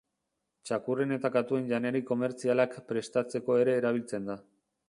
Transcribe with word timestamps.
Txakurren 0.69 1.13
eta 1.17 1.31
katuen 1.35 1.69
janari 1.73 2.03
komertzialak 2.09 2.75
prestatzeko 2.93 3.63
ere 3.67 3.81
erabiltzen 3.83 4.31
da. 4.33 4.43